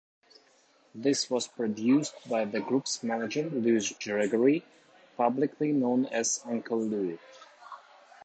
[0.95, 4.63] This was produced by the group's manager, Louis Gregory,
[5.15, 7.19] publicly known as Uncle Louie.